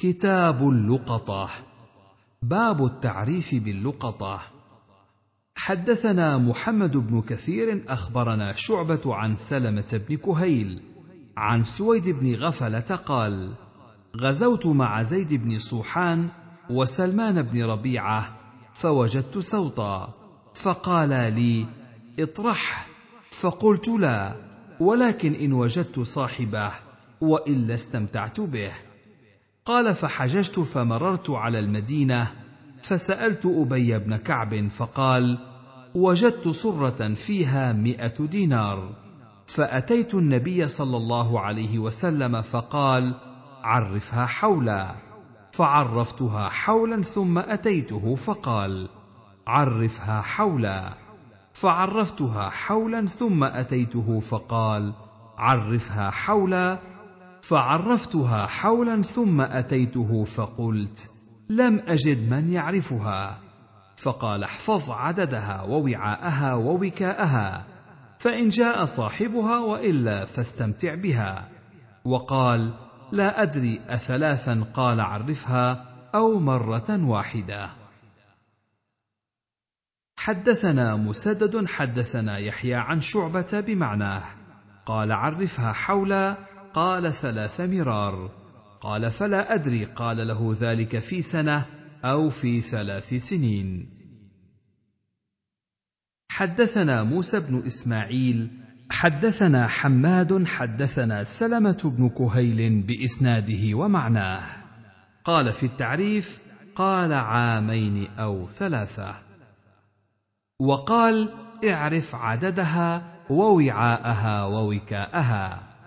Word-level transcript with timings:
كتاب 0.00 0.62
اللقطة. 0.62 1.50
باب 2.42 2.84
التعريف 2.84 3.54
باللقطة. 3.54 4.40
حدثنا 5.56 6.38
محمد 6.38 6.96
بن 6.96 7.20
كثير 7.20 7.84
أخبرنا 7.88 8.52
شعبة 8.52 9.14
عن 9.14 9.36
سلمة 9.36 10.02
بن 10.08 10.16
كهيل 10.16 10.82
عن 11.36 11.64
سويد 11.64 12.08
بن 12.08 12.34
غفلة 12.34 12.80
قال 12.80 13.54
غزوت 14.16 14.66
مع 14.66 15.02
زيد 15.02 15.34
بن 15.34 15.58
صوحان 15.58 16.28
وسلمان 16.70 17.42
بن 17.42 17.64
ربيعة 17.64 18.38
فوجدت 18.72 19.38
سوطا 19.38 20.08
فقال 20.54 21.08
لي 21.08 21.66
اطرح. 22.18 22.88
فقلت 23.30 23.88
لا 23.88 24.34
ولكن 24.80 25.34
إن 25.34 25.52
وجدت 25.52 26.00
صاحبه 26.00 26.72
وإلا 27.20 27.74
استمتعت 27.74 28.40
به. 28.40 28.87
قال 29.68 29.94
فحججت 29.94 30.60
فمررت 30.60 31.30
على 31.30 31.58
المدينة 31.58 32.32
فسألت 32.82 33.46
أبي 33.46 33.98
بن 33.98 34.16
كعب 34.16 34.68
فقال 34.68 35.38
وجدت 35.94 36.48
صرة 36.48 37.14
فيها 37.14 37.72
مائه 37.72 38.26
دينار 38.26 38.92
فأتيت 39.46 40.14
النبي 40.14 40.68
صلى 40.68 40.96
الله 40.96 41.40
عليه 41.40 41.78
وسلم 41.78 42.42
فقال 42.42 43.14
عرفها 43.62 44.26
حولا 44.26 44.94
فعرفتها 45.52 46.48
حولا 46.48 47.02
ثم 47.02 47.38
أتيته 47.38 48.14
فقال 48.14 48.88
عرفها 49.46 50.20
حولا 50.20 50.94
فعرفتها 51.52 52.48
حولا 52.48 53.06
ثم 53.06 53.44
أتيته 53.44 54.20
فقال 54.20 54.92
عرفها 55.38 56.10
حولا 56.10 56.78
فعرفتها 57.48 58.46
حولا 58.46 59.02
ثم 59.02 59.40
أتيته 59.40 60.24
فقلت 60.24 61.10
لم 61.48 61.78
أجد 61.78 62.30
من 62.30 62.52
يعرفها. 62.52 63.38
فقال 63.96 64.44
احفظ 64.44 64.90
عددها 64.90 65.62
ووعاءها 65.62 66.54
ووكاءها 66.54 67.66
فإن 68.18 68.48
جاء 68.48 68.84
صاحبها 68.84 69.60
وإلا 69.60 70.24
فاستمتع 70.24 70.94
بها. 70.94 71.48
وقال 72.04 72.74
لا 73.12 73.42
أدري 73.42 73.80
اثلاثا 73.88 74.66
قال 74.74 75.00
عرفها 75.00 75.84
أو 76.14 76.40
مرة 76.40 77.08
واحدة. 77.08 77.70
حدثنا 80.18 80.96
مسدد 80.96 81.66
حدثنا 81.66 82.38
يحيى 82.38 82.74
عن 82.74 83.00
شعبة 83.00 83.60
بمعناه 83.66 84.22
قال 84.86 85.12
عرفها 85.12 85.72
حولا 85.72 86.36
قال 86.74 87.12
ثلاث 87.12 87.60
مرار. 87.60 88.30
قال 88.80 89.10
فلا 89.10 89.54
أدري 89.54 89.84
قال 89.84 90.28
له 90.28 90.56
ذلك 90.60 90.98
في 90.98 91.22
سنة 91.22 91.66
أو 92.04 92.30
في 92.30 92.60
ثلاث 92.60 93.14
سنين. 93.14 93.88
حدثنا 96.30 97.02
موسى 97.02 97.40
بن 97.40 97.62
إسماعيل 97.66 98.50
حدثنا 98.90 99.66
حماد 99.66 100.46
حدثنا 100.46 101.24
سلمة 101.24 101.92
بن 101.98 102.08
كهيل 102.08 102.82
بإسناده 102.82 103.74
ومعناه. 103.74 104.46
قال 105.24 105.52
في 105.52 105.66
التعريف 105.66 106.40
قال 106.76 107.12
عامين 107.12 108.06
أو 108.06 108.48
ثلاثة. 108.48 109.14
وقال 110.60 111.28
اعرف 111.70 112.14
عددها 112.14 113.18
ووعاءها 113.30 114.44
ووكاءها. 114.44 115.77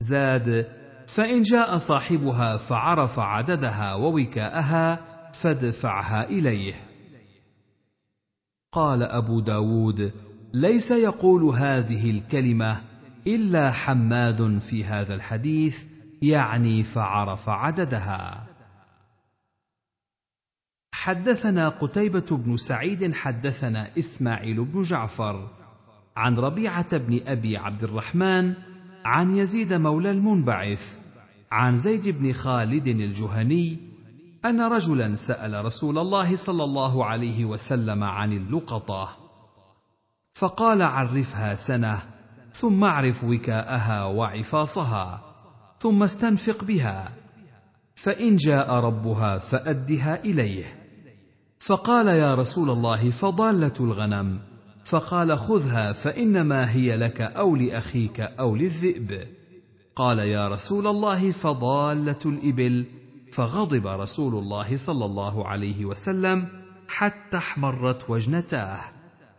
زاد 0.00 0.66
فإن 1.08 1.42
جاء 1.42 1.78
صاحبها 1.78 2.56
فعرف 2.56 3.18
عددها 3.18 3.94
ووكاءها 3.94 4.96
فادفعها 5.32 6.24
إليه. 6.24 6.74
قال 8.72 9.02
أبو 9.02 9.40
داود 9.40 10.12
ليس 10.54 10.90
يقول 10.90 11.42
هذه 11.42 12.10
الكلمة 12.10 12.80
إلا 13.26 13.70
حماد 13.70 14.58
في 14.58 14.84
هذا 14.84 15.14
الحديث 15.14 15.84
يعني 16.22 16.84
فعرف 16.84 17.48
عددها. 17.48 18.46
حدثنا 20.94 21.68
قتيبة 21.68 22.26
بن 22.30 22.56
سعيد 22.56 23.14
حدثنا 23.14 23.98
إسماعيل 23.98 24.64
بن 24.64 24.82
جعفر 24.82 25.50
عن 26.16 26.38
ربيعة 26.38 26.96
بن 26.96 27.20
أبي 27.26 27.56
عبد 27.56 27.84
الرحمن 27.84 28.54
عن 29.04 29.36
يزيد 29.36 29.72
مولى 29.72 30.10
المنبعث 30.10 30.96
عن 31.52 31.76
زيد 31.76 32.08
بن 32.08 32.32
خالد 32.32 32.88
الجهني 32.88 33.78
أن 34.44 34.60
رجلا 34.60 35.14
سأل 35.16 35.64
رسول 35.64 35.98
الله 35.98 36.36
صلى 36.36 36.64
الله 36.64 37.04
عليه 37.04 37.44
وسلم 37.44 38.04
عن 38.04 38.32
اللقطة. 38.32 39.16
فقال 40.34 40.82
عرفها 40.82 41.54
سنة 41.54 41.98
ثم 42.52 42.84
اعرف 42.84 43.24
وكاءها 43.24 44.04
وعفاصها 44.04 45.34
ثم 45.80 46.02
استنفق 46.02 46.64
بها 46.64 47.12
فإن 47.94 48.36
جاء 48.36 48.74
ربها 48.74 49.38
فأدها 49.38 50.24
إليه. 50.24 50.64
فقال 51.60 52.06
يا 52.06 52.34
رسول 52.34 52.70
الله 52.70 53.10
فضالة 53.10 53.74
الغنم 53.80 54.40
فقال 54.88 55.38
خذها 55.38 55.92
فإنما 55.92 56.70
هي 56.70 56.96
لك 56.96 57.20
أو 57.20 57.56
لأخيك 57.56 58.20
أو 58.20 58.56
للذئب. 58.56 59.28
قال 59.96 60.18
يا 60.18 60.48
رسول 60.48 60.86
الله 60.86 61.30
فضالة 61.30 62.18
الإبل. 62.26 62.86
فغضب 63.32 63.86
رسول 63.86 64.34
الله 64.34 64.76
صلى 64.76 65.04
الله 65.04 65.48
عليه 65.48 65.84
وسلم 65.84 66.48
حتى 66.88 67.36
احمرت 67.36 68.10
وجنتاه 68.10 68.80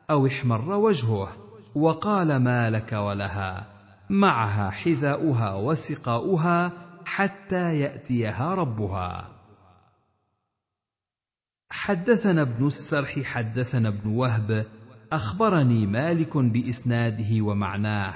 أو 0.10 0.28
احمر 0.28 0.72
وجهه 0.72 1.30
وقال 1.76 2.36
ما 2.36 2.70
لك 2.70 2.94
ولها. 2.94 3.68
معها 4.10 4.70
حذاؤها 4.70 5.54
وسقاؤها 5.54 6.72
حتى 7.06 7.80
يأتيها 7.80 8.56
ربها. 8.56 9.30
حدثنا 11.70 12.42
ابن 12.42 12.68
السرح 12.68 13.20
حدثنا 13.20 13.90
ابن 13.90 14.10
وهب 14.10 14.66
أخبرني 15.12 15.88
مالك 15.88 16.38
بإسناده 16.38 17.42
ومعناه. 17.42 18.14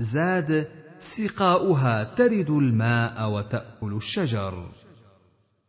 زاد 0.00 0.68
سقاؤها 0.98 2.04
ترد 2.04 2.50
الماء 2.50 3.30
وتأكل 3.30 3.92
الشجر. 3.96 4.68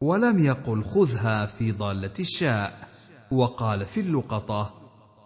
ولم 0.02 0.40
يقل 0.40 0.84
خذها 0.84 1.46
في 1.46 1.72
ضالة 1.72 2.14
الشاء. 2.20 2.88
وقال 3.32 3.86
في 3.86 4.00
اللقطة 4.00 4.74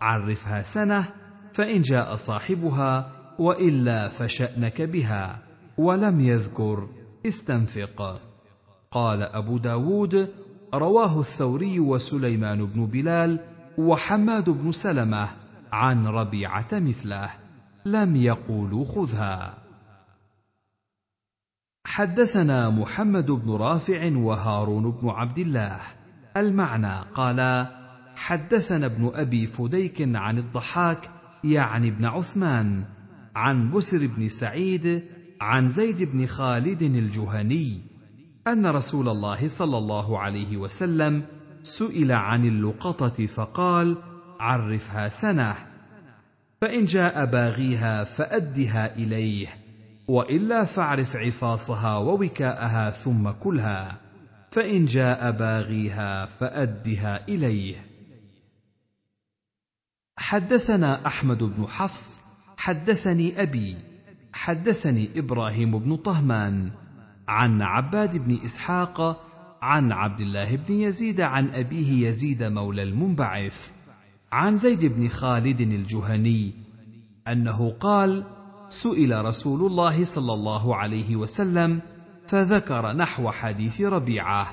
عرفها 0.01 0.63
سنة 0.63 1.13
فإن 1.53 1.81
جاء 1.81 2.15
صاحبها 2.15 3.11
وإلا 3.39 4.07
فشأنك 4.07 4.81
بها. 4.81 5.39
ولم 5.77 6.19
يذكر 6.19 6.89
استنفق. 7.25 8.21
قال 8.91 9.23
أبو 9.23 9.57
داود 9.57 10.29
رواه 10.73 11.19
الثوري 11.19 11.79
وسليمان 11.79 12.65
بن 12.65 12.85
بلال 12.85 13.39
وحماد 13.87 14.49
بن 14.49 14.71
سلمة 14.71 15.29
عن 15.71 16.07
ربيعة 16.07 16.67
مثله. 16.73 17.29
لم 17.85 18.15
يقولوا 18.15 18.85
خذها. 18.85 19.57
حدثنا 21.85 22.69
محمد 22.69 23.31
بن 23.31 23.51
رافع 23.51 24.15
وهارون 24.15 24.91
بن 24.91 25.09
عبد 25.09 25.39
الله. 25.39 25.79
المعنى 26.37 26.99
قال 27.13 27.67
حدثنا 28.15 28.85
ابن 28.85 29.11
أبي 29.13 29.47
فديك 29.47 30.01
عن 30.01 30.37
الضحاك 30.37 31.09
يعني 31.43 31.87
ابن 31.87 32.05
عثمان 32.05 32.83
عن 33.35 33.71
بسر 33.71 34.07
بن 34.07 34.27
سعيد 34.27 35.03
عن 35.41 35.69
زيد 35.69 36.03
بن 36.03 36.25
خالد 36.25 36.81
الجهني 36.81 37.81
أن 38.47 38.65
رسول 38.65 39.09
الله 39.09 39.47
صلى 39.47 39.77
الله 39.77 40.19
عليه 40.19 40.57
وسلم 40.57 41.23
سئل 41.63 42.11
عن 42.11 42.45
اللقطة 42.45 43.25
فقال 43.25 43.97
عرفها 44.39 45.09
سنة. 45.09 45.55
فإن 46.61 46.85
جاء 46.85 47.25
باغيها 47.25 48.03
فأدها 48.03 48.95
إليه 48.95 49.47
وإلا 50.07 50.63
فاعرف 50.63 51.15
عفاصها 51.15 51.97
ووكاءها 51.97 52.89
ثم 52.89 53.31
كلها. 53.31 53.97
فإن 54.51 54.85
جاء 54.85 55.31
باغيها 55.31 56.25
فأدها 56.25 57.27
إليه. 57.27 57.85
حدثنا 60.17 61.07
أحمد 61.07 61.43
بن 61.43 61.67
حفص 61.67 62.19
حدثني 62.57 63.41
أبي 63.41 63.77
حدثني 64.33 65.09
إبراهيم 65.15 65.79
بن 65.79 65.95
طهمان 65.97 66.71
عن 67.27 67.61
عباد 67.61 68.17
بن 68.17 68.39
إسحاق 68.45 69.27
عن 69.61 69.91
عبد 69.91 70.21
الله 70.21 70.55
بن 70.55 70.73
يزيد 70.73 71.21
عن 71.21 71.49
أبيه 71.49 72.07
يزيد 72.07 72.43
مولى 72.43 72.83
المنبعث 72.83 73.71
عن 74.31 74.55
زيد 74.55 74.85
بن 74.85 75.07
خالد 75.07 75.61
الجهني 75.61 76.51
أنه 77.27 77.69
قال 77.79 78.23
سئل 78.69 79.25
رسول 79.25 79.71
الله 79.71 80.05
صلى 80.05 80.33
الله 80.33 80.75
عليه 80.75 81.15
وسلم 81.15 81.79
فذكر 82.27 82.93
نحو 82.93 83.31
حديث 83.31 83.81
ربيعة 83.81 84.47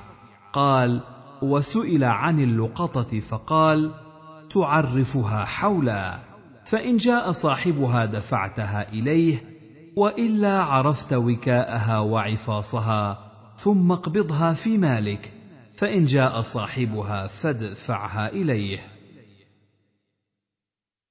قال 0.52 1.00
وسئل 1.42 2.04
عن 2.04 2.40
اللقطة 2.40 3.20
فقال 3.20 3.90
تعرفها 4.50 5.44
حولا 5.44 6.18
فإن 6.64 6.96
جاء 6.96 7.32
صاحبها 7.32 8.04
دفعتها 8.04 8.88
إليه 8.92 9.44
وإلا 9.96 10.62
عرفت 10.62 11.12
وكاءها 11.12 11.98
وعفاصها. 11.98 13.27
ثم 13.58 13.92
اقبضها 13.92 14.52
في 14.54 14.78
مالك 14.78 15.32
فإن 15.76 16.04
جاء 16.04 16.40
صاحبها 16.40 17.26
فادفعها 17.26 18.28
إليه. 18.28 18.78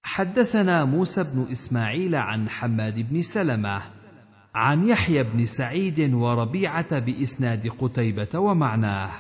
حدثنا 0.04 0.86
موسى 0.86 1.24
بن 1.24 1.48
إسماعيل 1.52 2.16
عن 2.16 2.50
حماد 2.50 3.00
بن 3.10 3.22
سلمة 3.22 3.82
عن 4.56 4.84
يحيى 4.84 5.24
بن 5.24 5.46
سعيد 5.46 6.14
وربيعة 6.14 7.00
بإسناد 7.00 7.68
قتيبة 7.68 8.40
ومعناه. 8.40 9.12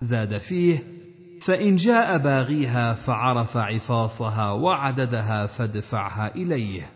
زاد 0.00 0.38
فيه 0.38 0.82
فإن 1.40 1.74
جاء 1.74 2.18
باغيها 2.18 2.94
فعرف 2.94 3.56
عفاصها 3.56 4.50
وعددها 4.50 5.46
فادفعها 5.46 6.34
إليه. 6.34 6.90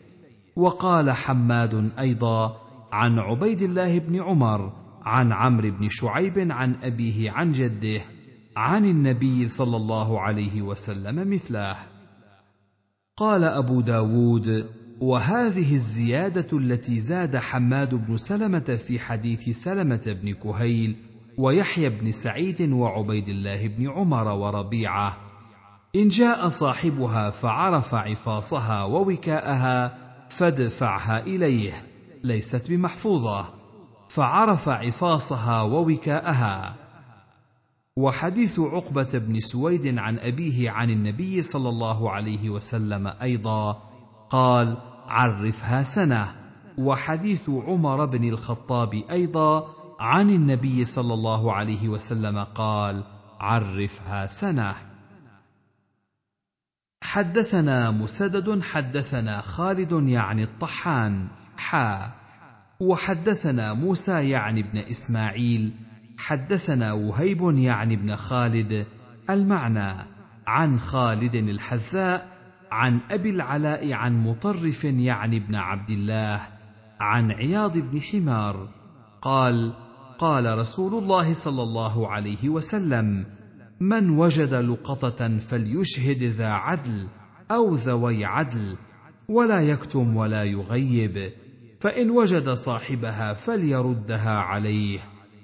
وقال 0.57 1.11
حماد 1.11 1.91
أيضا 1.99 2.61
عن 2.93 3.19
عبيد 3.19 3.63
الله 3.63 3.99
بن 3.99 4.23
عمر 4.23 4.88
عن 5.09 5.33
عمرو 5.33 5.71
بن 5.71 5.89
شعيب 5.89 6.53
عن 6.53 6.75
أبيه 6.83 7.31
عن 7.31 7.53
جده 7.53 8.01
عن 8.57 8.85
النبي 8.85 9.49
صلى 9.49 9.77
الله 9.77 10.21
عليه 10.21 10.63
وسلم 10.63 11.31
مثله. 11.31 11.77
قال 13.17 13.45
أبو 13.45 13.81
داود 13.81 14.67
وهذه 15.01 15.75
الزيادة 15.75 16.59
التي 16.59 17.01
زاد 17.01 17.37
حماد 17.37 17.95
بن 17.95 18.17
سلمة 18.17 18.79
في 18.87 18.99
حديث 18.99 19.49
سلمة 19.49 20.17
بن 20.23 20.33
كهيل 20.33 20.97
ويحيى 21.39 21.89
بن 21.89 22.13
سعيد 22.13 22.73
وعبيد 22.73 23.29
الله 23.29 23.69
بن 23.69 23.91
عمر 23.91 24.29
وربيعة. 24.29 25.17
إن 25.97 26.09
جاء 26.09 26.49
صاحبها 26.49 27.31
فعرف 27.31 27.95
عفاصها 27.95 28.85
ووكاءها 28.85 29.99
فادفعها 30.29 31.27
إليه 31.27 31.87
ليست 32.25 32.71
بمحفوظة. 32.71 33.58
فعرف 34.09 34.69
عفاصها 34.69 35.63
ووكاءها. 35.63 36.75
وحديث 37.97 38.61
عقبة 38.61 39.09
بن 39.15 39.41
سويد 39.41 39.99
عن 39.99 40.19
أبيه 40.19 40.71
عن 40.71 40.91
النبي 40.91 41.43
صلى 41.43 41.69
الله 41.69 42.11
عليه 42.11 42.51
وسلم 42.51 43.07
أيضا 43.07 43.83
قال 44.31 44.77
عرفها 45.07 45.83
سنة. 45.83 46.35
وحديث 46.79 47.51
عمر 47.51 48.05
بن 48.05 48.29
الخطاب 48.29 48.95
أيضا 49.11 49.75
عن 50.01 50.31
النبي 50.31 50.85
صلى 50.85 51.15
الله 51.15 51.53
عليه 51.53 51.89
وسلم 51.89 52.45
قال 52.45 53.05
عرفها 53.41 54.27
سنة. 54.27 54.75
حدثنا 57.03 57.91
مسدد 57.91 58.63
حدثنا 58.63 59.41
خالد 59.41 60.09
يعني 60.09 60.43
الطحان 60.43 61.29
حا. 61.57 62.11
وحدثنا 62.81 63.75
موسى 63.75 64.31
يعني 64.31 64.61
ابن 64.61 64.79
إسماعيل 64.79 65.73
حدثنا 66.19 66.93
وهيب 66.93 67.59
يعني 67.59 67.95
ابن 67.95 68.17
خالد. 68.17 68.87
المعنى 69.31 70.07
عن 70.47 70.79
خالد 70.79 71.35
الحذاء 71.35 72.29
عن 72.71 73.01
أبي 73.11 73.31
العلاء 73.31 73.93
عن 73.93 74.25
مطرف 74.25 74.85
يعني 74.85 75.37
ابن 75.37 75.55
عبد 75.55 75.91
الله 75.91 76.41
عن 77.01 77.31
عياض 77.33 77.79
بن 77.79 78.01
حمار. 78.01 78.69
قال 79.23 79.73
قال 80.19 80.59
رسول 80.59 81.03
الله 81.03 81.35
صلى 81.35 81.63
الله 81.63 82.09
عليه 82.09 82.49
وسلم 82.49 83.27
من 83.81 84.11
وجد 84.11 84.55
لقطة 84.55 85.39
فليشهد 85.39 86.23
ذا 86.23 86.49
عدل 86.49 87.09
أو 87.51 87.75
ذوي 87.75 88.25
عدل 88.25 88.77
ولا 89.29 89.61
يكتم 89.61 90.17
ولا 90.17 90.45
يغيب. 90.45 91.33
فإن 91.81 92.11
وجد 92.11 92.49
صاحبها 92.51 93.35
فليردها 93.35 94.37
عليه 94.37 95.01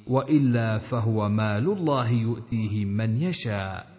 وإلا 0.06 0.78
فهو 0.78 1.28
مال 1.28 1.72
الله 1.72 2.10
يؤتيه 2.10 2.84
من 2.84 3.16
يشاء. 3.16 3.94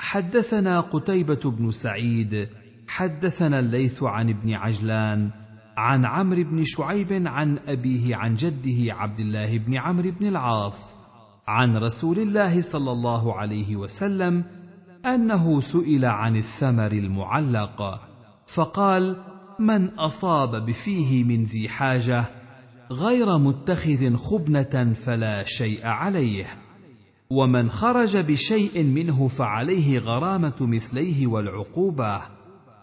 حدثنا 0.00 0.80
قتيبة 0.80 1.50
بن 1.50 1.70
سعيد 1.70 2.48
حدثنا 2.88 3.58
الليث 3.58 4.02
عن 4.02 4.30
ابن 4.30 4.54
عجلان 4.54 5.30
عن 5.76 6.04
عمرو 6.04 6.44
بن 6.44 6.64
شعيب 6.64 7.26
عن 7.26 7.58
أبيه 7.68 8.16
عن 8.16 8.34
جده 8.34 8.94
عبد 8.94 9.20
الله 9.20 9.58
بن 9.58 9.76
عمرو 9.76 10.10
بن 10.10 10.26
العاص 10.26 10.96
عن 11.48 11.76
رسول 11.76 12.18
الله 12.18 12.60
صلى 12.60 12.92
الله 12.92 13.34
عليه 13.34 13.76
وسلم 13.76 14.44
أنه 15.06 15.60
سئل 15.60 16.04
عن 16.04 16.36
الثمر 16.36 16.92
المعلق 16.92 18.00
فقال 18.46 19.16
من 19.60 19.98
أصاب 19.98 20.66
بفيه 20.66 21.24
من 21.24 21.44
ذي 21.44 21.68
حاجة 21.68 22.24
غير 22.92 23.38
متخذ 23.38 24.16
خبنة 24.16 24.94
فلا 24.94 25.44
شيء 25.44 25.86
عليه. 25.86 26.46
ومن 27.30 27.70
خرج 27.70 28.16
بشيء 28.16 28.82
منه 28.82 29.28
فعليه 29.28 29.98
غرامة 29.98 30.54
مثليه 30.60 31.26
والعقوبة. 31.26 32.20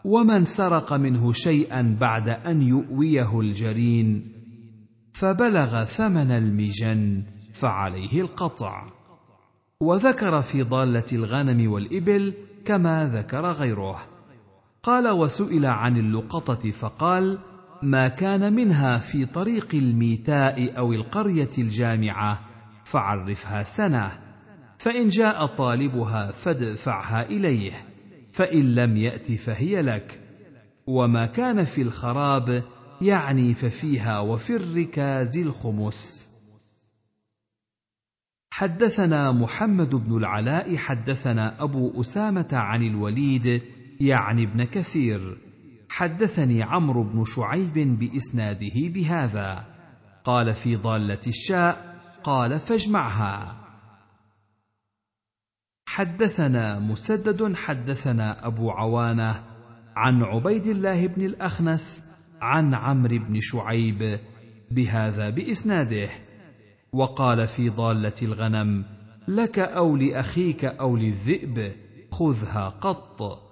ومن 0.06 0.46
سرق 0.46 0.94
منه 0.94 1.34
شيئا 1.34 1.98
بعد 2.00 2.30
أن 2.30 2.62
يؤويه 2.62 3.40
الجرين. 3.40 4.24
فبلغ 5.14 5.84
ثمن 5.84 6.32
المجن 6.32 7.24
فعليه 7.54 8.22
القطع. 8.22 8.88
وذكر 9.82 10.42
في 10.42 10.64
ضالة 10.64 11.06
الغنم 11.14 11.72
والإبل 11.72 12.34
كما 12.66 13.12
ذكر 13.14 13.52
غيره. 13.52 14.21
قال 14.83 15.07
وسئل 15.10 15.66
عن 15.66 15.98
اللقطة 15.98 16.72
فقال 16.72 17.39
ما 17.83 18.07
كان 18.07 18.54
منها 18.54 18.98
في 18.98 19.25
طريق 19.25 19.75
الميتاء 19.75 20.78
أو 20.78 20.94
القرية 20.94 21.50
الجامعة 21.57 22.39
فعرفها 22.86 23.63
سنة 23.63 24.12
فإن 24.80 25.07
جاء 25.07 25.45
طالبها 25.45 26.31
فادفعها 26.31 27.22
إليه 27.25 27.72
فإن 28.33 28.75
لم 28.75 28.98
يأت 28.98 29.31
فهي 29.31 29.81
لك 29.81 30.19
وما 30.88 31.25
كان 31.25 31.66
في 31.66 31.81
الخراب 31.81 32.63
يعني 33.01 33.54
ففيها 33.54 34.19
وفي 34.19 34.56
الركاز 34.56 35.38
الخمس. 35.38 36.31
حدثنا 38.53 39.32
محمد 39.32 39.96
بن 39.96 40.17
العلاء 40.17 40.77
حدثنا 40.77 41.63
أبو 41.63 42.01
أسامة 42.01 42.48
عن 42.51 42.84
الوليد 42.84 43.62
يعني 44.01 44.43
ابن 44.43 44.63
كثير. 44.63 45.38
حدثني 45.89 46.63
عمرو 46.63 47.03
بن 47.03 47.24
شعيب 47.25 48.00
بإسناده 48.00 48.74
بهذا. 48.75 49.65
قال 50.24 50.53
في 50.53 50.75
ضالة 50.75 51.20
الشاء 51.27 51.96
قال 52.24 52.60
فاجمعها. 52.60 53.58
حدثنا 55.86 56.79
مسدد 56.79 57.55
حدثنا 57.55 58.48
أبو 58.48 58.72
عوانة 58.72 59.43
عن 59.96 60.24
عبيد 60.24 60.67
الله 60.67 61.08
بن 61.08 61.22
الأخنس 61.22 62.03
عن 62.41 62.74
عمرو 62.74 63.17
بن 63.17 63.39
شعيب 63.41 64.20
بهذا 64.72 65.29
بإسناده. 65.29 66.10
وقال 66.93 67.48
في 67.48 67.70
ضالة 67.70 68.15
الغنم 68.22 68.86
لك 69.27 69.60
أو 69.60 69.96
لأخيك 69.96 70.65
أو 70.65 70.98
للذئب 70.98 71.72
خذها 72.12 72.70
قط. 72.70 73.50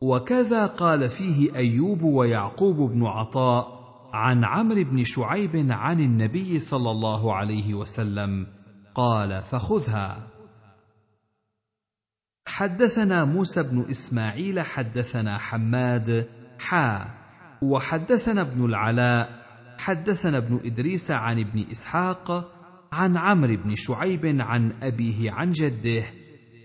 وكذا 0.00 0.66
قال 0.66 1.08
فيه 1.08 1.54
أيوب 1.56 2.02
ويعقوب 2.02 2.90
بن 2.90 3.06
عطاء 3.06 3.78
عن 4.12 4.44
عمرو 4.44 4.84
بن 4.84 5.04
شعيب 5.04 5.66
عن 5.70 6.00
النبي 6.00 6.58
صلى 6.58 6.90
الله 6.90 7.34
عليه 7.34 7.74
وسلم 7.74 8.46
قال 8.94 9.42
فخذها. 9.42 10.28
حدثنا 12.48 13.24
موسى 13.24 13.62
بن 13.62 13.80
إسماعيل 13.90 14.60
حدثنا 14.60 15.38
حماد 15.38 16.28
حا 16.60 17.14
وحدثنا 17.62 18.42
ابن 18.42 18.64
العلاء 18.64 19.44
حدثنا 19.78 20.38
ابن 20.38 20.60
إدريس 20.64 21.10
عن 21.10 21.38
ابن 21.38 21.64
إسحاق 21.70 22.52
عن 22.92 23.16
عمرو 23.16 23.56
بن 23.56 23.74
شعيب 23.76 24.26
عن 24.40 24.72
أبيه 24.82 25.32
عن 25.32 25.50
جده 25.50 26.04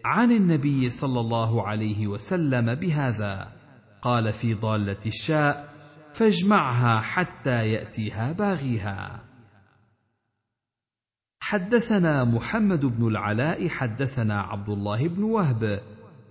عن 0.05 0.31
النبي 0.31 0.89
صلى 0.89 1.19
الله 1.19 1.67
عليه 1.67 2.07
وسلم 2.07 2.75
بهذا. 2.75 3.51
قال 4.01 4.33
في 4.33 4.53
ضالة 4.53 5.00
الشاء 5.05 5.74
فاجمعها 6.13 7.01
حتى 7.01 7.69
يأتيها 7.69 8.31
باغيها. 8.31 9.24
حدثنا 11.39 12.24
محمد 12.24 12.86
بن 12.86 13.07
العلاء 13.07 13.67
حدثنا 13.69 14.41
عبد 14.41 14.69
الله 14.69 15.07
بن 15.07 15.24
وهب 15.24 15.81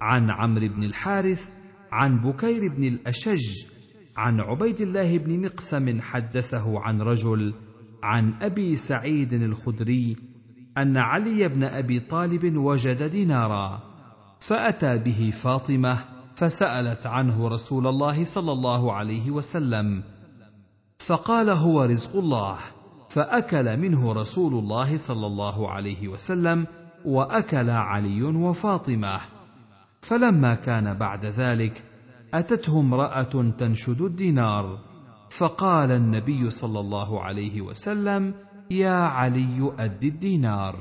عن 0.00 0.30
عمرو 0.30 0.68
بن 0.68 0.82
الحارث 0.84 1.52
عن 1.92 2.20
بكير 2.20 2.74
بن 2.74 2.84
الأشج 2.84 3.64
عن 4.16 4.40
عبيد 4.40 4.80
الله 4.80 5.18
بن 5.18 5.40
مقسم 5.40 6.00
حدثه 6.00 6.80
عن 6.80 7.02
رجل 7.02 7.54
عن 8.02 8.34
أبي 8.42 8.76
سعيد 8.76 9.32
الخدري 9.32 10.16
أن 10.78 10.96
علي 10.96 11.48
بن 11.48 11.64
أبي 11.64 12.00
طالب 12.00 12.56
وجد 12.56 13.02
دينارا 13.02 13.80
فأتى 14.40 14.98
به 14.98 15.32
فاطمة 15.34 15.98
فسألت 16.36 17.06
عنه 17.06 17.48
رسول 17.48 17.86
الله 17.86 18.24
صلى 18.24 18.52
الله 18.52 18.92
عليه 18.92 19.30
وسلم. 19.30 20.02
فقال 20.98 21.50
هو 21.50 21.84
رزق 21.84 22.16
الله 22.16 22.58
فأكل 23.08 23.76
منه 23.76 24.12
رسول 24.12 24.54
الله 24.54 24.96
صلى 24.96 25.26
الله 25.26 25.70
عليه 25.70 26.08
وسلم 26.08 26.66
وأكل 27.04 27.70
علي 27.70 28.22
وفاطمة. 28.22 29.20
فلما 30.02 30.54
كان 30.54 30.94
بعد 30.94 31.24
ذلك 31.24 31.82
أتته 32.34 32.80
امرأة 32.80 33.52
تنشد 33.58 34.00
الدينار 34.00 34.78
فقال 35.30 35.90
النبي 35.90 36.50
صلى 36.50 36.80
الله 36.80 37.20
عليه 37.20 37.60
وسلم 37.60 38.34
يا 38.72 39.04
علي 39.04 39.72
اد 39.78 40.04
الدينار. 40.04 40.78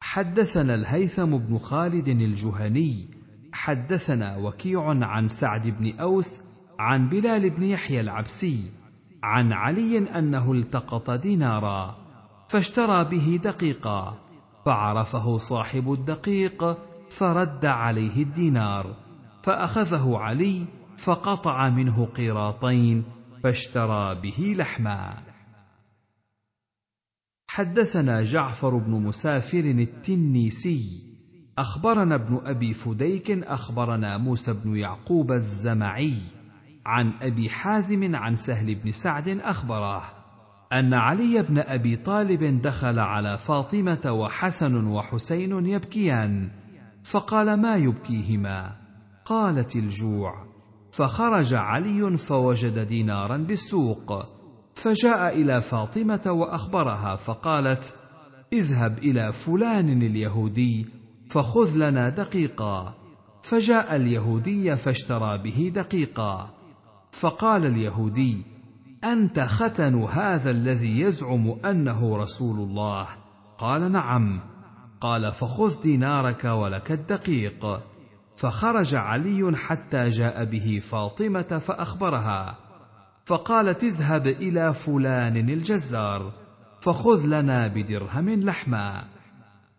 حدثنا 0.00 0.74
الهيثم 0.74 1.36
بن 1.36 1.58
خالد 1.58 2.08
الجهني 2.08 3.06
حدثنا 3.52 4.36
وكيع 4.36 4.88
عن 4.88 5.28
سعد 5.28 5.68
بن 5.68 5.98
أوس 5.98 6.40
عن 6.78 7.08
بلال 7.08 7.50
بن 7.50 7.62
يحيى 7.62 8.00
العبسي 8.00 8.60
عن 9.22 9.52
علي 9.52 9.98
أنه 9.98 10.52
التقط 10.52 11.10
دينارا 11.10 11.96
فاشترى 12.48 13.04
به 13.04 13.40
دقيقا 13.44 14.18
فعرفه 14.66 15.38
صاحب 15.38 15.92
الدقيق 15.92 16.78
فرد 17.10 17.66
عليه 17.66 18.22
الدينار 18.22 18.94
فأخذه 19.42 20.18
علي 20.18 20.64
فقطع 20.98 21.68
منه 21.68 22.04
قيراطين 22.04 23.04
فاشترى 23.42 24.14
به 24.14 24.54
لحما. 24.58 25.22
حدثنا 27.50 28.22
جعفر 28.22 28.76
بن 28.76 28.90
مسافر 28.90 29.58
التنيسي. 29.58 31.12
أخبرنا 31.58 32.14
ابن 32.14 32.40
أبي 32.44 32.74
فديك 32.74 33.30
أخبرنا 33.30 34.18
موسى 34.18 34.52
بن 34.52 34.76
يعقوب 34.76 35.32
الزمعي 35.32 36.14
عن 36.86 37.12
أبي 37.22 37.50
حازم 37.50 38.16
عن 38.16 38.34
سهل 38.34 38.74
بن 38.74 38.92
سعد 38.92 39.28
اخبره 39.28 40.02
أن 40.72 40.94
علي 40.94 41.42
بن 41.42 41.58
أبي 41.58 41.96
طالب 41.96 42.62
دخل 42.62 42.98
على 42.98 43.38
فاطمة 43.38 44.12
وحسن 44.12 44.86
وحسين 44.86 45.66
يبكيان 45.66 46.50
فقال 47.04 47.60
ما 47.60 47.76
يبكيهما؟ 47.76 48.76
قالت 49.24 49.76
الجوع 49.76 50.51
فخرج 50.92 51.54
علي 51.54 52.18
فوجد 52.18 52.78
دينارا 52.88 53.36
بالسوق 53.36 54.26
فجاء 54.74 55.40
إلى 55.40 55.62
فاطمة 55.62 56.22
وأخبرها 56.26 57.16
فقالت 57.16 57.96
اذهب 58.52 58.98
إلى 58.98 59.32
فلان 59.32 60.02
اليهودي 60.02 60.86
فخذ 61.30 61.76
لنا 61.76 62.08
دقيقا. 62.08 62.94
فجاء 63.42 63.96
اليهودي 63.96 64.76
فاشترى 64.76 65.38
به 65.38 65.72
دقيقا. 65.74 66.50
فقال 67.12 67.66
اليهودي 67.66 68.42
أنت 69.04 69.40
ختن 69.40 69.94
هذا 69.94 70.50
الذي 70.50 71.00
يزعم 71.00 71.58
أنه 71.64 72.16
رسول 72.16 72.58
الله. 72.58 73.06
قال 73.58 73.92
نعم. 73.92 74.40
قال 75.00 75.32
فخذ 75.32 75.82
دينارك 75.82 76.44
ولك 76.44 76.92
الدقيق. 76.92 77.91
فخرج 78.36 78.94
علي 78.94 79.56
حتى 79.56 80.08
جاء 80.08 80.44
به 80.44 80.80
فاطمة 80.82 81.42
فأخبرها 81.66 82.58
فقالت 83.26 83.84
اذهب 83.84 84.26
إلى 84.26 84.74
فلان 84.74 85.36
الجزار 85.36 86.32
فخذ 86.80 87.26
لنا 87.26 87.68
بدرهم 87.68 88.40
لحما. 88.40 89.04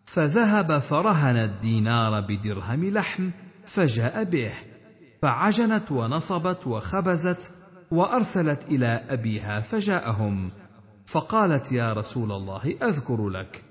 فذهب 0.05 0.79
فرهن 0.79 1.37
الدينار 1.37 2.21
بدرهم 2.21 2.89
لحم 2.89 3.31
فجاء 3.65 4.23
به 4.23 4.53
فعجنت 5.21 5.91
ونصبت 5.91 6.67
وخبزت 6.67 7.51
وأرسلت 7.91 8.65
إلى 8.65 9.01
أبيها 9.09 9.59
فجاءهم 9.59 10.51
فقالت 11.05 11.71
يا 11.71 11.93
رسول 11.93 12.31
الله 12.31 12.75
أذكر 12.81 13.29
لك 13.29 13.63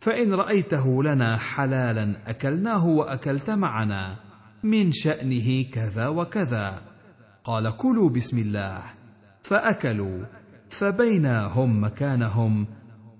فإن 0.00 0.34
رأيته 0.34 1.02
لنا 1.02 1.36
حلالا 1.36 2.16
أكلناه 2.26 2.86
وأكلت 2.86 3.50
معنا. 3.50 4.29
من 4.62 4.92
شأنه 4.92 5.62
كذا 5.72 6.08
وكذا. 6.08 6.82
قال 7.44 7.76
كلوا 7.76 8.10
بسم 8.10 8.38
الله. 8.38 8.82
فأكلوا. 9.42 10.24
فبينا 10.70 11.46
هم 11.46 11.84
مكانهم 11.84 12.66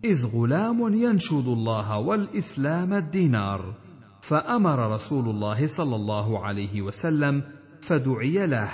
إذ 0.04 0.26
غلام 0.26 0.94
ينشد 0.94 1.46
الله 1.46 1.98
والإسلام 1.98 2.92
الدينار. 2.92 3.74
فأمر 4.22 4.94
رسول 4.94 5.28
الله 5.28 5.66
صلى 5.66 5.96
الله 5.96 6.44
عليه 6.44 6.82
وسلم 6.82 7.42
فدعي 7.80 8.46
له 8.46 8.70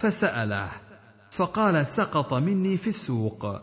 فسأله. 0.00 0.68
فقال 1.30 1.86
سقط 1.86 2.34
مني 2.34 2.76
في 2.76 2.88
السوق. 2.88 3.60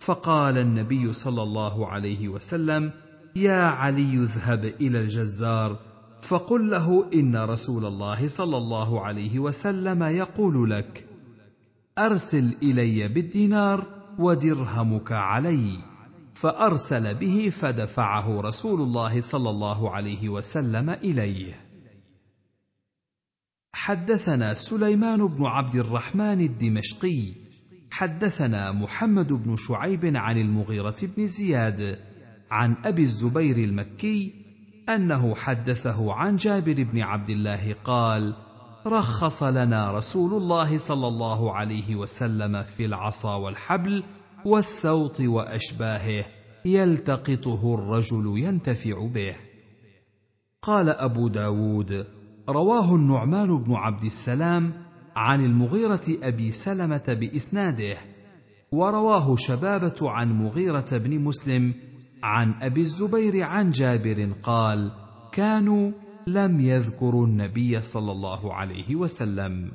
فقال 0.00 0.58
النبي 0.58 1.12
صلى 1.12 1.42
الله 1.42 1.86
عليه 1.86 2.28
وسلم 2.28 2.92
يا 3.36 3.62
علي 3.62 4.22
اذهب 4.22 4.64
إلى 4.64 4.98
الجزار 4.98 5.76
فقل 6.22 6.70
له 6.70 7.10
إن 7.14 7.36
رسول 7.36 7.84
الله 7.84 8.28
صلى 8.28 8.56
الله 8.56 9.00
عليه 9.00 9.38
وسلم 9.38 10.02
يقول 10.02 10.70
لك 10.70 11.06
أرسل 11.98 12.54
إلي 12.62 13.08
بالدينار 13.08 13.86
ودرهمك 14.18 15.12
علي. 15.12 15.78
فأرسل 16.34 17.14
به 17.14 17.48
فدفعه 17.48 18.40
رسول 18.40 18.80
الله 18.80 19.20
صلى 19.20 19.50
الله 19.50 19.90
عليه 19.90 20.28
وسلم 20.28 20.90
إليه. 20.90 21.66
حدثنا 23.74 24.54
سليمان 24.54 25.26
بن 25.26 25.44
عبد 25.44 25.74
الرحمن 25.74 26.40
الدمشقي 26.40 27.46
حدثنا 27.90 28.72
محمد 28.72 29.32
بن 29.32 29.56
شعيب 29.56 30.16
عن 30.16 30.38
المغيرة 30.38 30.96
بن 31.02 31.26
زياد 31.26 31.98
عن 32.50 32.76
أبي 32.84 33.02
الزبير 33.02 33.56
المكي 33.56 34.45
أنه 34.88 35.34
حدثه 35.34 36.12
عن 36.12 36.36
جابر 36.36 36.82
بن 36.92 37.00
عبد 37.00 37.30
الله 37.30 37.76
قال 37.84 38.34
رخص 38.86 39.42
لنا 39.42 39.92
رسول 39.92 40.42
الله 40.42 40.78
صلى 40.78 41.08
الله 41.08 41.52
عليه 41.52 41.96
وسلم 41.96 42.62
في 42.62 42.84
العصا 42.84 43.34
والحبل 43.34 44.02
والسوط 44.44 45.20
وأشباهه 45.20 46.24
يلتقطه 46.64 47.74
الرجل 47.74 48.38
ينتفع 48.38 49.06
به. 49.06 49.36
قال 50.62 50.88
أبو 50.88 51.28
داود 51.28 52.06
رواه 52.48 52.94
النعمان 52.94 53.58
بن 53.64 53.74
عبد 53.74 54.04
السلام 54.04 54.72
عن 55.16 55.44
المغيرة 55.44 56.06
أبي 56.22 56.52
سلمة 56.52 57.04
بإسناده 57.20 57.96
ورواه 58.72 59.36
شبابة 59.36 60.10
عن 60.10 60.32
مغيرة 60.32 60.96
بن 60.98 61.20
مسلم 61.20 61.74
عن 62.22 62.54
أبي 62.62 62.80
الزبير 62.80 63.42
عن 63.42 63.70
جابر 63.70 64.28
قال 64.42 64.92
كانوا 65.32 65.92
لم 66.26 66.60
يذكروا 66.60 67.26
النبي 67.26 67.82
صلى 67.82 68.12
الله 68.12 68.54
عليه 68.54 68.96
وسلم. 68.96 69.72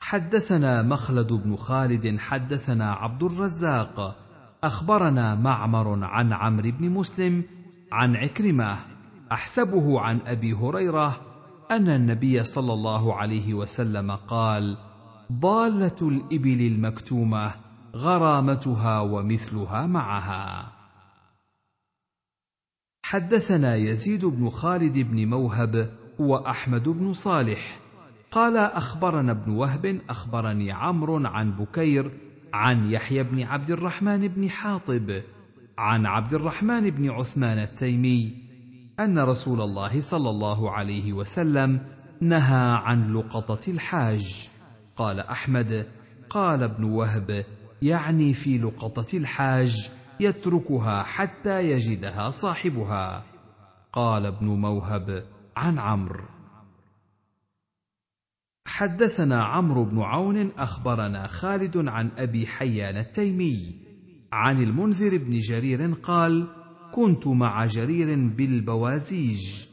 حدثنا 0.00 0.82
مخلد 0.82 1.32
بن 1.32 1.56
خالد 1.56 2.18
حدثنا 2.18 2.92
عبد 2.92 3.22
الرزاق 3.22 4.16
أخبرنا 4.64 5.34
معمر 5.34 6.04
عن 6.04 6.32
عمرو 6.32 6.70
بن 6.70 6.90
مسلم 6.90 7.42
عن 7.92 8.16
عكرمة 8.16 8.78
أحسبه 9.32 10.00
عن 10.00 10.18
أبي 10.26 10.52
هريرة 10.52 11.20
أن 11.70 11.88
النبي 11.88 12.44
صلى 12.44 12.72
الله 12.72 13.14
عليه 13.14 13.54
وسلم 13.54 14.10
قال 14.10 14.76
ضالة 15.32 15.96
الإبل 16.02 16.60
المكتومة 16.60 17.54
غرامتها 17.96 19.00
ومثلها 19.00 19.86
معها. 19.86 20.72
حدثنا 23.04 23.76
يزيد 23.76 24.24
بن 24.24 24.50
خالد 24.50 24.98
بن 24.98 25.28
موهب 25.28 25.90
وأحمد 26.18 26.88
بن 26.88 27.12
صالح. 27.12 27.78
قال 28.30 28.56
أخبرنا 28.56 29.32
ابن 29.32 29.52
وهب 29.52 30.00
أخبرني 30.08 30.72
عمرو 30.72 31.26
عن 31.26 31.52
بكير 31.52 32.10
عن 32.54 32.90
يحيى 32.90 33.22
بن 33.22 33.42
عبد 33.42 33.70
الرحمن 33.70 34.28
بن 34.28 34.50
حاطب 34.50 35.22
عن 35.78 36.06
عبد 36.06 36.34
الرحمن 36.34 36.90
بن 36.90 37.10
عثمان 37.10 37.58
التيمي 37.58 38.34
أن 39.00 39.18
رسول 39.18 39.60
الله 39.60 40.00
صلى 40.00 40.30
الله 40.30 40.70
عليه 40.70 41.12
وسلم 41.12 41.80
نهى 42.20 42.76
عن 42.76 43.14
لقطة 43.14 43.70
الحاج. 43.70 44.48
قال 44.96 45.20
أحمد 45.20 45.86
قال 46.30 46.62
ابن 46.62 46.84
وهب 46.84 47.44
يعني 47.82 48.34
في 48.34 48.58
لقطة 48.58 49.16
الحاج 49.16 49.90
يتركها 50.20 51.02
حتى 51.02 51.70
يجدها 51.70 52.30
صاحبها. 52.30 53.24
قال 53.92 54.26
ابن 54.26 54.46
موهب 54.46 55.24
عن 55.56 55.78
عمرو. 55.78 56.24
حدثنا 58.66 59.44
عمرو 59.44 59.84
بن 59.84 60.02
عون 60.02 60.50
أخبرنا 60.50 61.26
خالد 61.26 61.76
عن 61.76 62.10
أبي 62.18 62.46
حيان 62.46 62.96
التيمي 62.96 63.74
عن 64.32 64.62
المنذر 64.62 65.16
بن 65.16 65.38
جرير 65.38 65.94
قال 66.02 66.46
كنت 66.92 67.26
مع 67.26 67.66
جرير 67.66 68.28
بالبوازيج 68.28 69.66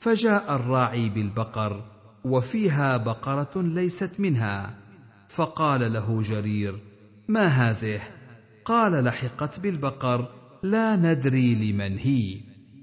فجاء 0.00 0.54
الراعي 0.54 1.08
بالبقر 1.08 1.84
وفيها 2.24 2.96
بقرة 2.96 3.62
ليست 3.62 4.20
منها 4.20 4.74
فقال 5.28 5.92
له 5.92 6.22
جرير 6.22 6.80
ما 7.28 7.46
هذه؟ 7.46 8.00
قال 8.64 9.04
لحقت 9.04 9.60
بالبقر 9.60 10.28
لا 10.62 10.96
ندري 10.96 11.54
لمن 11.54 11.98
هي. 11.98 12.40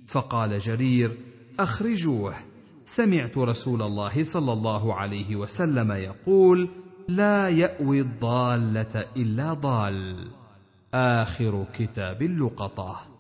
فقال 0.07 0.59
جرير 0.59 1.17
أخرجوه. 1.59 2.35
سمعت 2.85 3.37
رسول 3.37 3.81
الله 3.81 4.23
صلى 4.23 4.53
الله 4.53 4.95
عليه 4.95 5.35
وسلم 5.35 5.91
يقول 5.91 6.69
لا 7.07 7.49
يأوي 7.49 8.01
الضالة 8.01 9.05
إلا 9.17 9.53
ضال. 9.53 10.27
آخر 10.93 11.65
كتاب 11.73 12.21
اللقطة. 12.21 13.10